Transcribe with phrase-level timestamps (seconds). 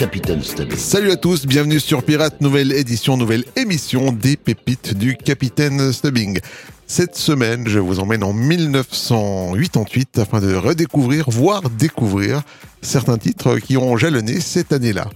[0.00, 0.78] Capitaine Stubbing.
[0.78, 6.40] Salut à tous, bienvenue sur Pirate, nouvelle édition, nouvelle émission des pépites du Capitaine Stubbing.
[6.86, 12.40] Cette semaine, je vous emmène en 1988 afin de redécouvrir, voire découvrir
[12.80, 15.06] certains titres qui ont jalonné cette année-là.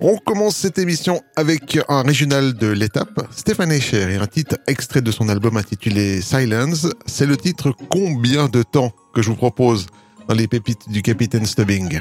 [0.00, 5.02] On commence cette émission avec un régional de l'étape, Stéphane Escher, et un titre extrait
[5.02, 6.88] de son album intitulé Silence.
[7.04, 9.88] C'est le titre Combien de temps que je vous propose
[10.26, 12.00] dans les pépites du Capitaine Stubbing?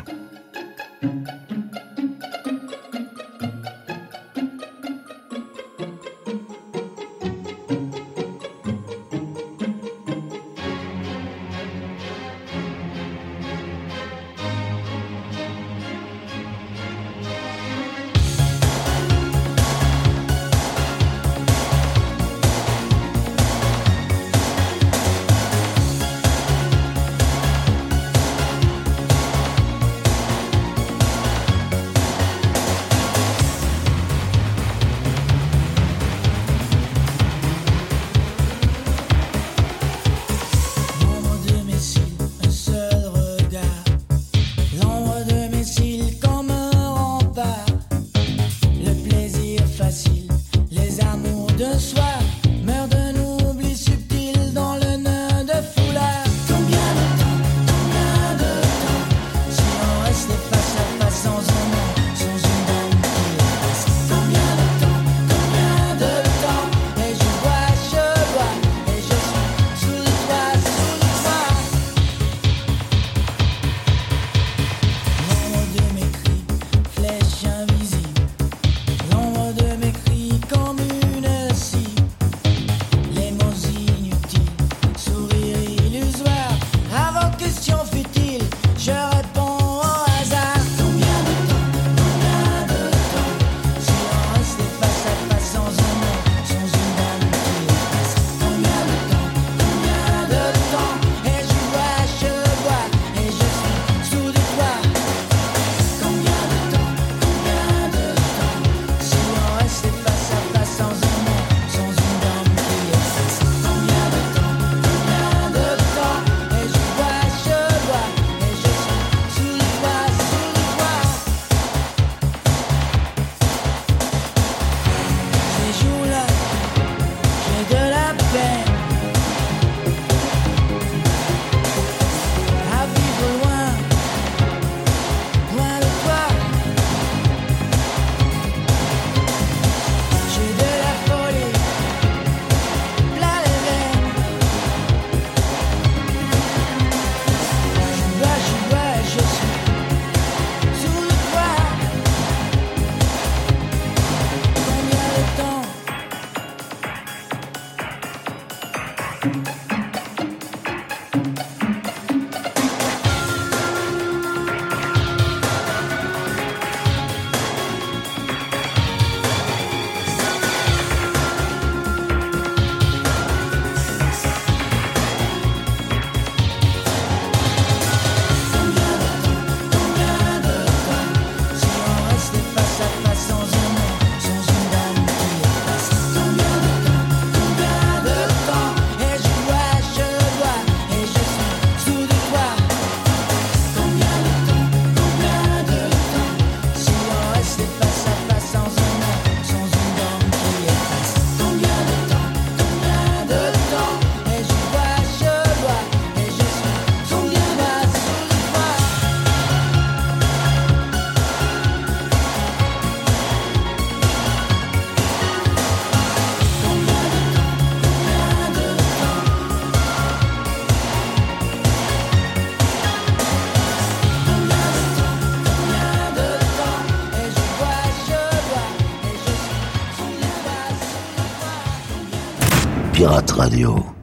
[233.35, 233.94] Radio.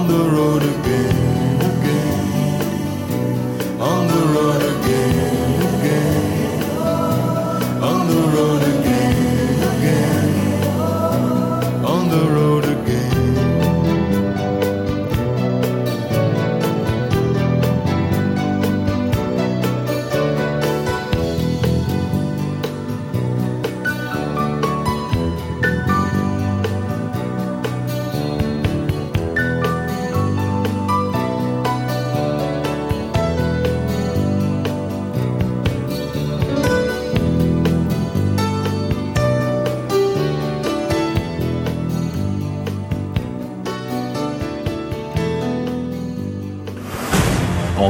[0.00, 2.62] on the road again, again,
[3.78, 6.62] on the road again, again,
[7.82, 8.69] on the road again.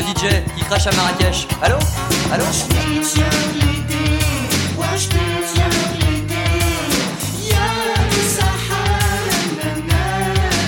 [0.00, 1.46] DJ qui crache à Marrakech.
[1.62, 1.76] Allô
[2.32, 2.44] Allô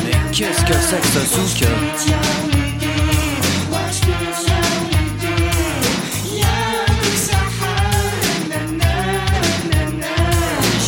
[0.05, 1.69] Mais qu'est-ce que c'est que ce souk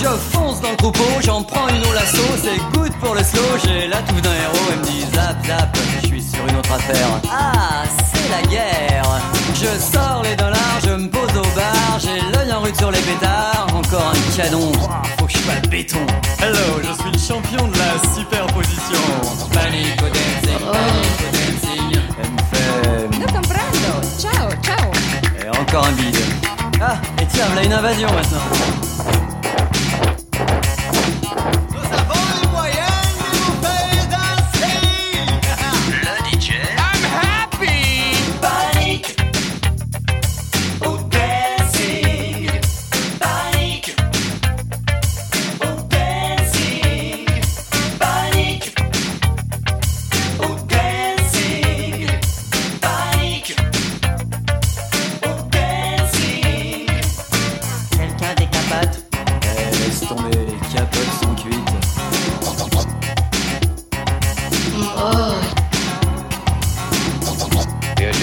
[0.02, 3.40] Je fonce dans le troupeau, j'en prends une au lasso, c'est good pour le slow,
[3.64, 6.72] j'ai la touffe d'un héros, elle me dit zap zap, je suis sur une autre
[6.72, 7.08] affaire.
[7.30, 7.84] Ah,
[8.24, 9.20] c'est la guerre
[9.54, 13.00] Je sors les dollars, je me pose au bar, j'ai l'œil en rude sur les
[13.00, 14.72] pétards, encore un canon,
[15.18, 16.06] faut que je sois béton.
[16.40, 19.04] Hello, je suis le champion de la superposition.
[19.52, 22.00] Panic au dancing, panic au dancing.
[22.52, 23.18] Fait...
[23.18, 23.92] No comprendo.
[24.18, 24.90] Ciao, ciao.
[25.42, 26.16] Et encore un bide.
[26.80, 28.93] Ah, et tiens, voilà une invasion maintenant.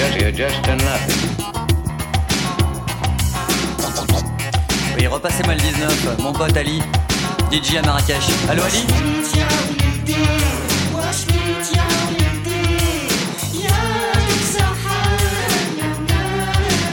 [0.01, 1.29] Just, you're just a nothing.
[4.97, 6.81] Oui, repassez-moi le 19, mon pote Ali,
[7.51, 8.23] DJ à Marrakech.
[8.49, 8.85] Allô Ali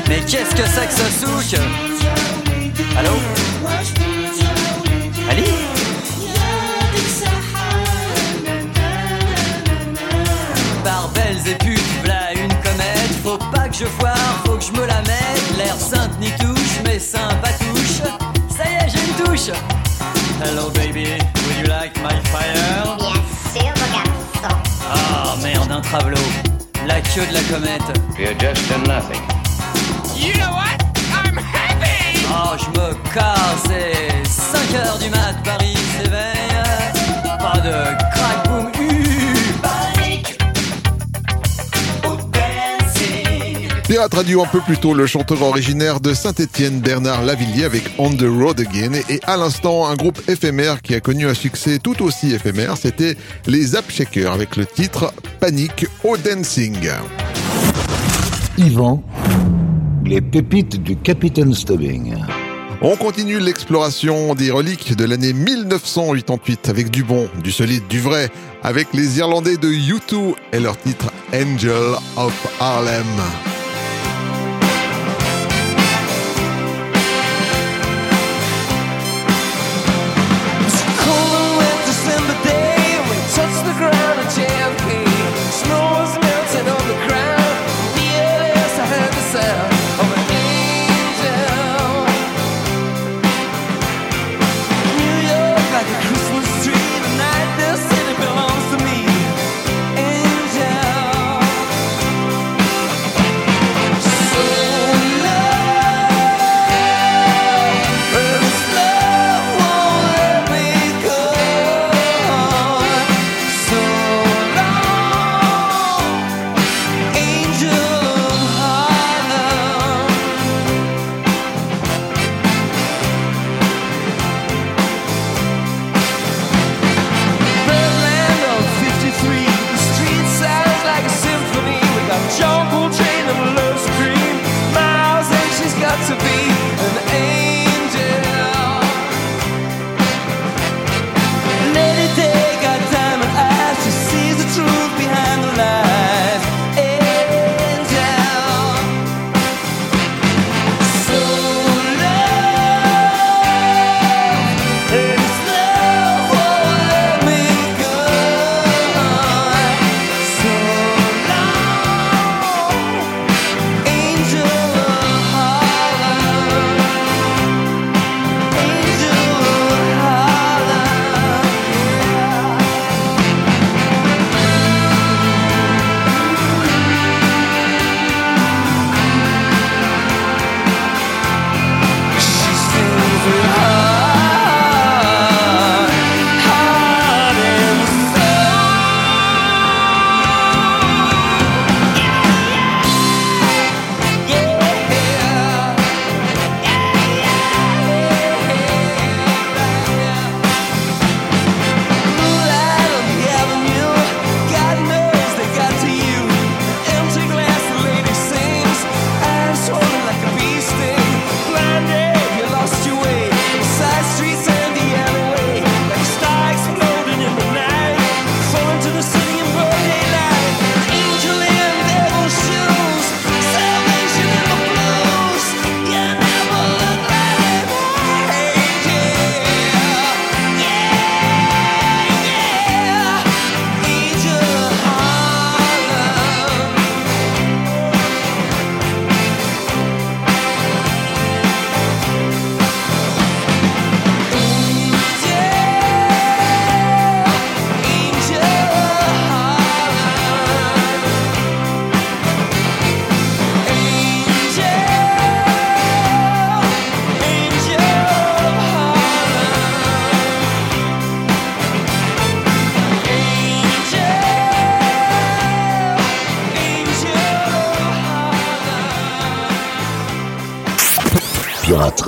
[0.08, 1.60] Mais qu'est-ce que c'est que ce souk
[2.96, 4.17] Allô
[13.78, 15.56] je foire, faut que je me la mette.
[15.56, 18.02] L'air sainte ni touche, mais sympatouche
[18.48, 19.50] Ça y est, j'ai une touche.
[20.42, 22.96] Hello baby, would you like my fire?
[22.98, 23.12] Bien
[23.54, 24.56] sûr, mon garçon.
[24.90, 26.18] Ah merde, un travelot.
[26.86, 27.82] La queue de la comète.
[28.18, 29.22] You're just a nothing.
[32.30, 36.52] Oh, je me casse, c'est 5 heures du mat, Paris s'éveille.
[37.38, 37.72] Pas de
[38.12, 38.70] crack boom,
[43.88, 48.10] Pirate Radio un peu plus tôt, le chanteur originaire de Saint-Étienne, Bernard Lavillier avec On
[48.10, 48.92] the Road Again.
[49.08, 53.16] Et à l'instant, un groupe éphémère qui a connu un succès tout aussi éphémère, c'était
[53.46, 56.76] les Zap Shakers avec le titre Panique au Dancing.
[58.58, 59.02] Yvan,
[60.04, 62.14] les pépites du Capitaine Stubbing.
[62.82, 68.28] On continue l'exploration des reliques de l'année 1988 avec du bon, du solide, du vrai,
[68.62, 73.06] avec les Irlandais de U2 et leur titre Angel of Harlem.
[95.78, 96.17] 끝까지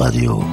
[0.00, 0.50] Radio.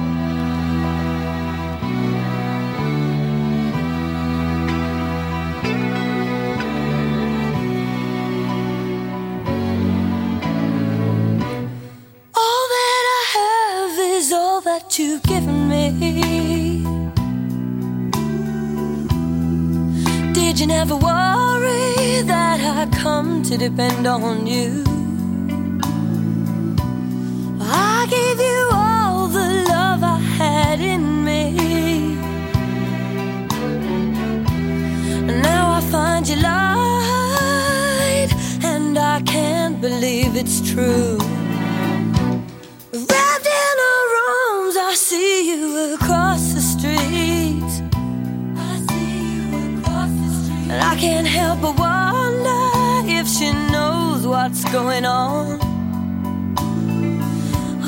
[50.70, 55.58] And I can't help but wonder if she knows what's going on.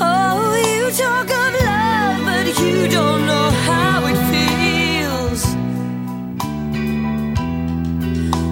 [0.03, 5.41] Oh, you talk of love, but you don't know how it feels.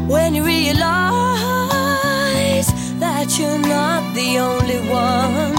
[0.07, 0.79] When you realize
[2.99, 5.58] that you're not the only one.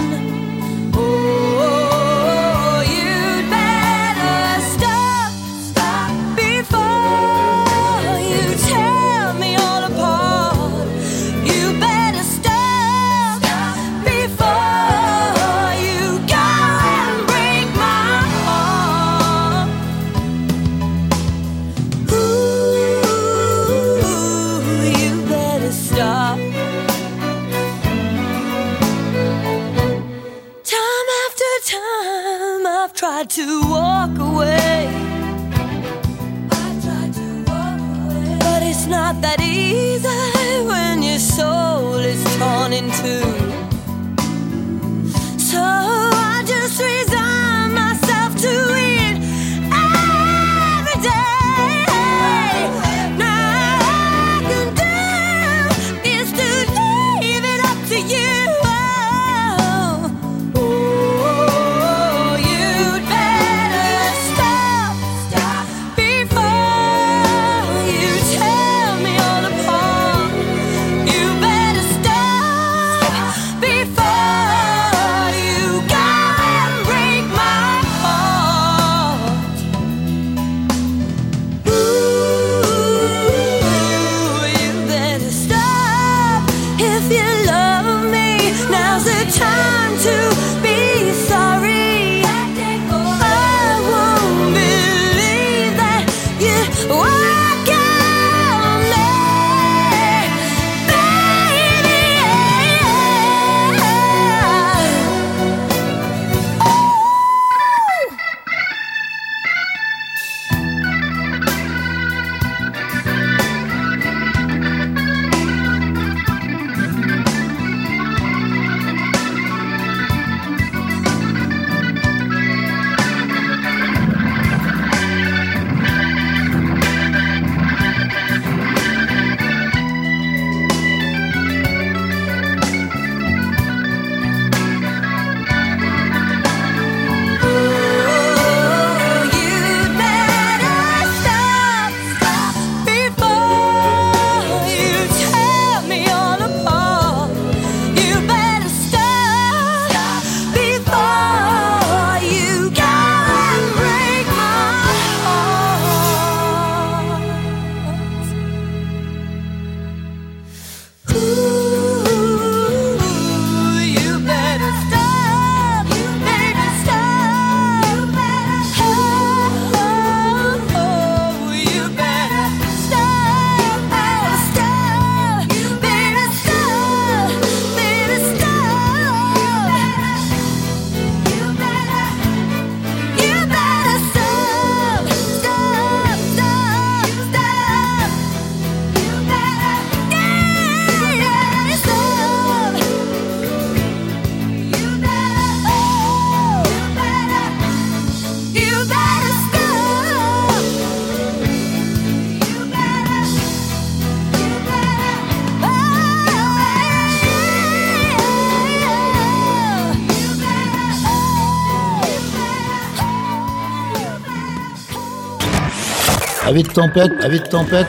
[216.51, 217.87] Avec tempête, avec tempête.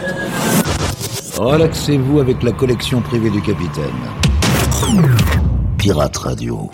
[1.37, 3.91] Oh, Relaxez-vous avec la collection privée du capitaine.
[5.79, 6.71] Pirate Radio.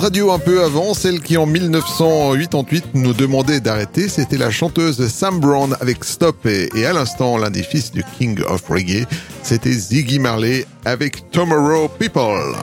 [0.00, 5.40] Radio un peu avant, celle qui en 1988 nous demandait d'arrêter, c'était la chanteuse Sam
[5.40, 9.04] Brown avec Stop et, à l'instant l'un des fils du King of Reggae,
[9.42, 12.56] c'était Ziggy Marley avec Tomorrow People.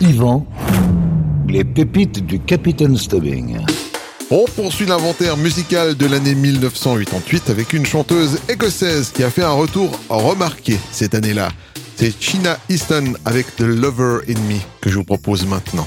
[0.00, 0.46] Yvan,
[1.48, 3.58] les pépites du Capitaine Stubbing.
[4.30, 9.50] On poursuit l'inventaire musical de l'année 1988 avec une chanteuse écossaise qui a fait un
[9.50, 11.48] retour remarqué cette année-là.
[11.96, 15.86] C'est China Easton avec The Lover in Me que je vous propose maintenant.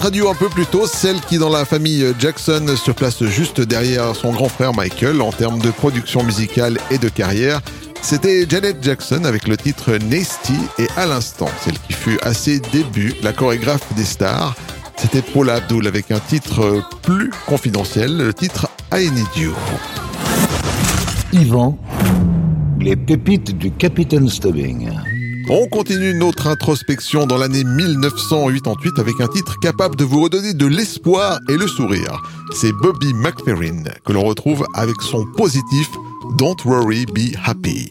[0.00, 3.60] Pirate Radio un peu plus tôt, celle qui dans la famille Jackson se place juste
[3.60, 7.60] derrière son grand frère Michael en termes de production musicale et de carrière.
[8.00, 12.60] C'était Janet Jackson avec le titre Nasty et à l'instant, celle qui fut à ses
[12.60, 14.56] débuts la chorégraphe des stars.
[14.96, 19.52] C'était Paula Abdul avec un titre plus confidentiel, le titre I Need You.
[21.32, 21.78] Yvan,
[22.78, 24.88] les pépites du Capitaine Stubbing.
[25.52, 30.64] On continue notre introspection dans l'année 1988 avec un titre capable de vous redonner de
[30.64, 32.22] l'espoir et le sourire.
[32.52, 35.88] C'est Bobby McFerrin que l'on retrouve avec son positif
[36.38, 37.90] Don't Worry, Be Happy.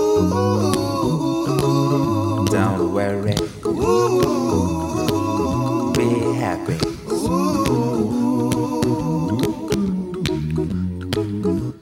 [2.51, 3.35] Don't worry.
[5.95, 6.09] Be
[6.39, 6.77] happy.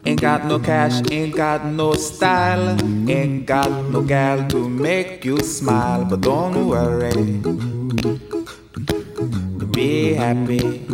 [0.05, 2.77] Ain't got no cash, ain't got no style,
[3.09, 7.41] ain't got no gal to make you smile, but don't worry.
[9.71, 10.85] Be happy.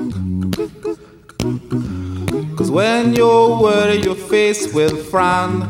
[2.56, 5.70] Cause when you worry, your face will frown,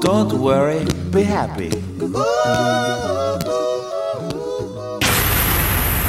[0.00, 1.70] Don't worry, be happy.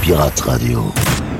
[0.01, 1.30] Pirate Radio.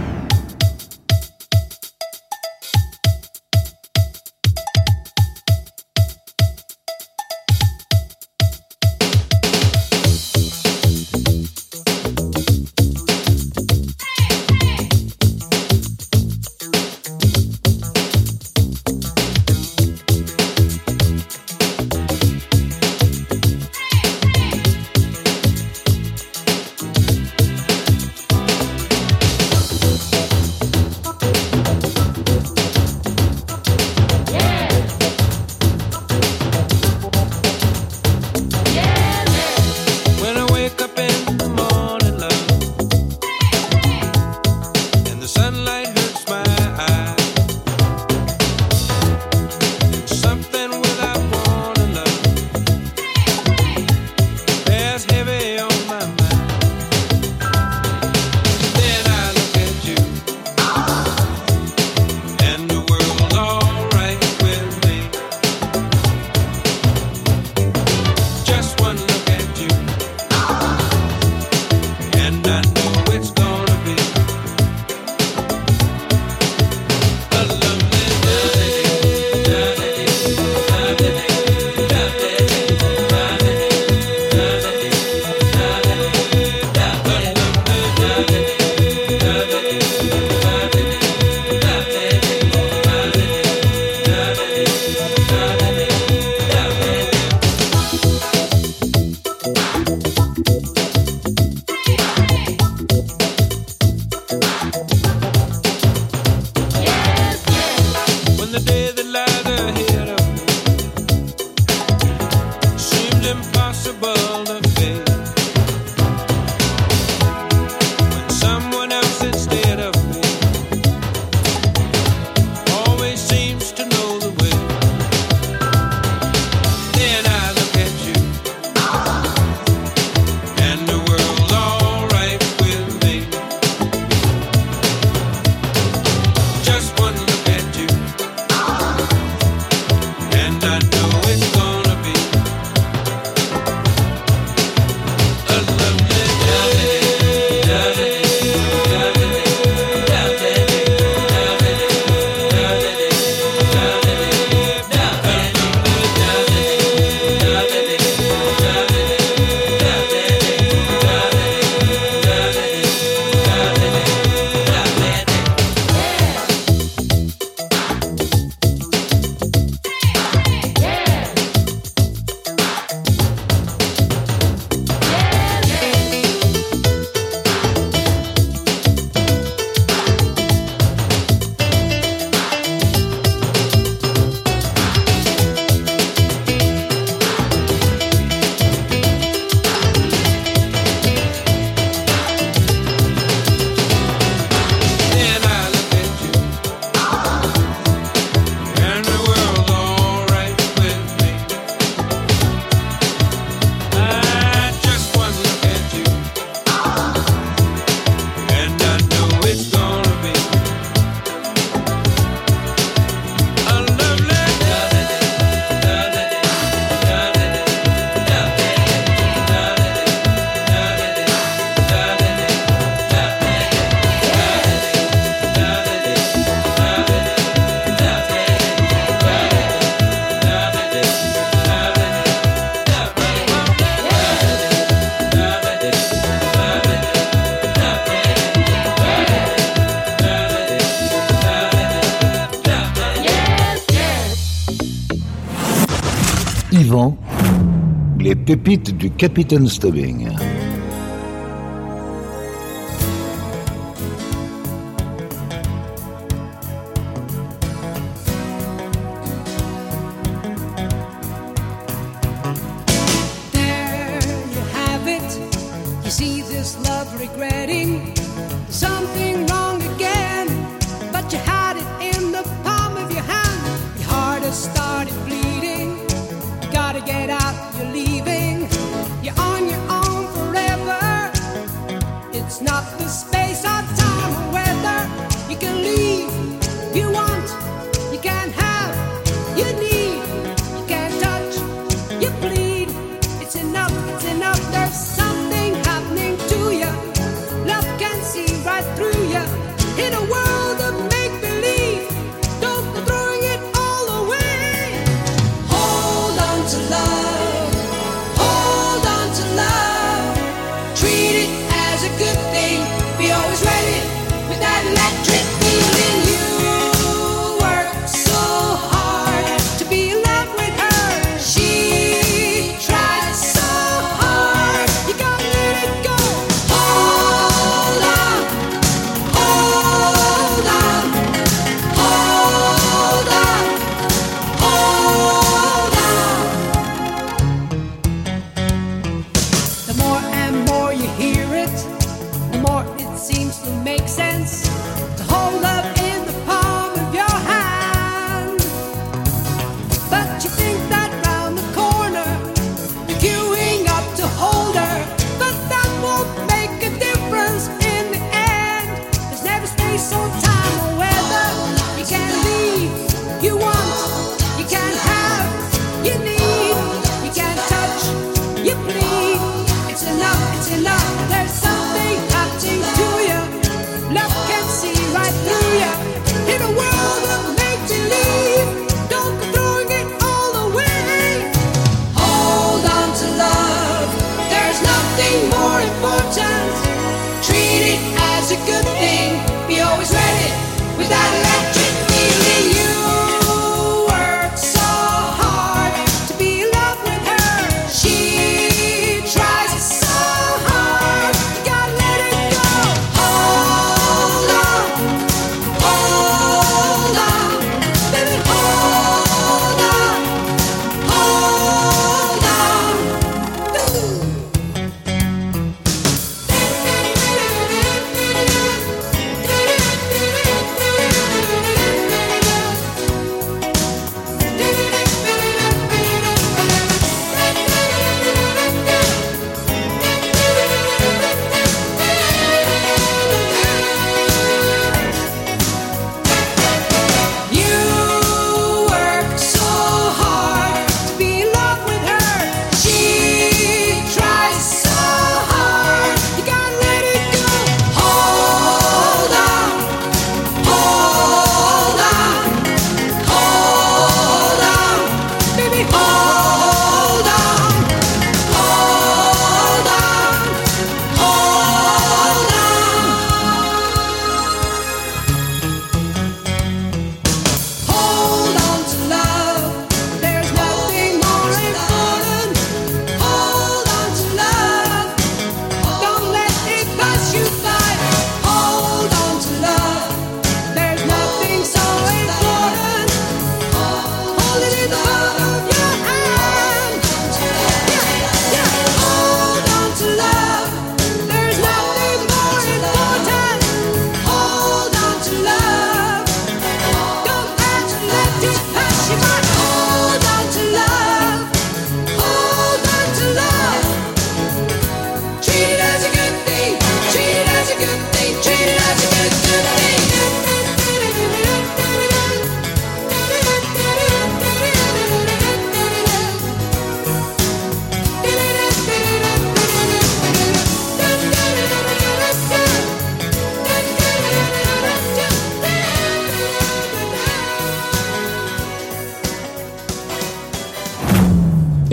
[248.55, 250.27] pépite du capitaine Stubbing.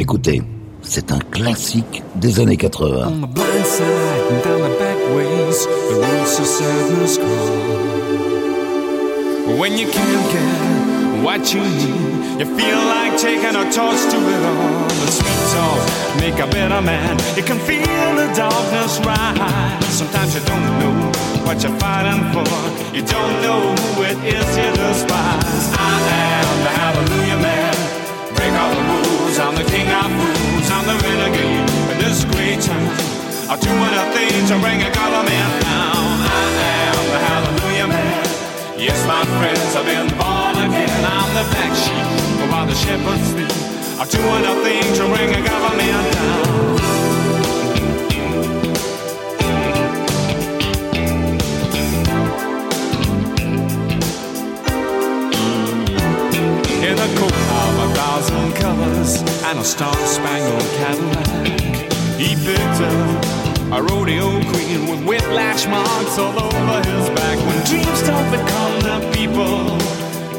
[0.01, 0.41] Écoutez,
[0.83, 3.09] c'est un classique des années 80.
[3.09, 3.85] On the blind side
[4.31, 7.99] and down the back ways, the roots of sadness call.
[9.59, 14.43] When you can't get what you need, you feel like taking a torch to it
[14.47, 14.87] all.
[14.87, 15.83] The sweet talk
[16.21, 17.19] make a better man.
[17.37, 19.85] You can feel the darkness rise.
[19.99, 21.11] Sometimes you don't know
[21.45, 22.47] what you're fighting for.
[22.95, 25.75] You don't know who it is you despise.
[25.75, 25.99] I
[26.39, 27.58] am the hallelujah man.
[29.59, 30.71] The king of fools.
[30.71, 32.87] I'm the renegade in this great town.
[33.51, 36.07] I'll do anything to bring a government down.
[36.23, 36.47] I
[36.87, 38.25] am the hallelujah man.
[38.79, 41.05] Yes, my friends, I've been born again.
[41.05, 43.51] I'm the black sheep while the shepherds sleep.
[43.99, 47.18] I'll do anything to bring a government down.
[59.09, 63.25] Colors and a star-spangled Cadillac, he picked up
[63.73, 67.39] a rodeo queen with whiplash marks all over his back.
[67.47, 69.77] When dreams don't become the people,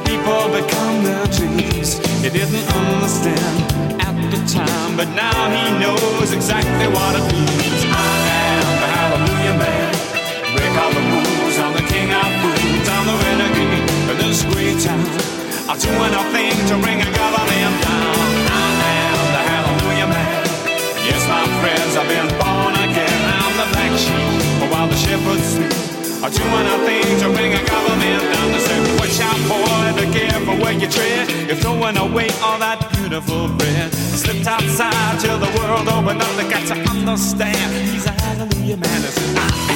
[0.06, 1.98] people become their dreams.
[2.22, 7.82] He didn't understand at the time, but now he knows exactly what it means.
[7.86, 9.90] I am the hallelujah man.
[10.56, 11.56] Break all the rules.
[11.60, 12.88] I'm the king of fools.
[12.90, 15.06] I'm the renegade in this great town.
[15.70, 18.29] I'll do anything to bring a government down.
[25.00, 26.24] The shepherds sleep.
[26.24, 28.52] I'll do anything to bring a government down.
[28.52, 31.30] They say, watch out, boy, be careful where you tread.
[31.48, 33.94] You're throwing away all that beautiful bread.
[33.94, 36.36] Slipped outside till the world opened up.
[36.36, 37.90] They got to understand.
[37.90, 39.69] He's a hallelujah man.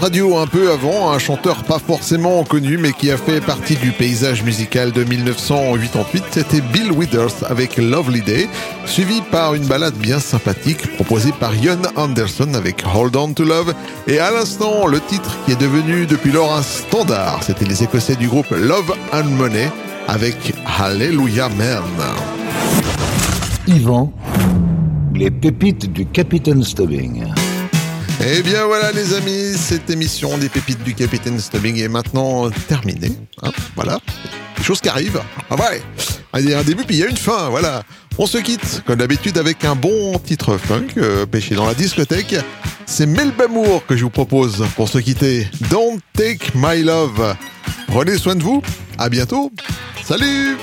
[0.00, 3.90] Radio un peu avant, un chanteur pas forcément connu mais qui a fait partie du
[3.92, 8.48] paysage musical de 1988, c'était Bill Withers avec Lovely Day,
[8.86, 13.74] suivi par une balade bien sympathique proposée par Ian Anderson avec Hold On to Love
[14.06, 18.16] et à l'instant le titre qui est devenu depuis lors un standard, c'était les Écossais
[18.16, 19.70] du groupe Love and Money
[20.08, 21.82] avec Hallelujah Man.
[23.66, 24.10] Yvan,
[25.14, 27.26] les pépites du Capitaine Stubbing.
[28.22, 33.12] Eh bien voilà les amis, cette émission des pépites du Capitaine Stubbing est maintenant terminée.
[33.42, 33.98] Hein, voilà,
[34.58, 35.22] des choses qui arrivent.
[35.48, 35.82] Ah ouais,
[36.38, 37.82] il y a un début puis il y a une fin, voilà.
[38.18, 42.36] On se quitte, comme d'habitude, avec un bon titre funk euh, pêché dans la discothèque.
[42.84, 45.48] C'est Melbamour que je vous propose pour se quitter.
[45.70, 47.34] Don't take my love.
[47.86, 48.62] Prenez soin de vous,
[48.98, 49.50] à bientôt.
[50.04, 50.58] Salut